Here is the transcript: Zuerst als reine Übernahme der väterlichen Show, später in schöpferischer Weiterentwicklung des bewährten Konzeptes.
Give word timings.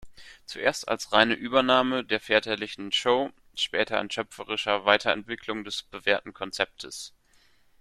Zuerst 0.47 0.87
als 0.87 1.13
reine 1.13 1.35
Übernahme 1.35 2.03
der 2.03 2.19
väterlichen 2.19 2.91
Show, 2.91 3.29
später 3.53 4.01
in 4.01 4.09
schöpferischer 4.09 4.83
Weiterentwicklung 4.83 5.63
des 5.63 5.83
bewährten 5.83 6.33
Konzeptes. 6.33 7.13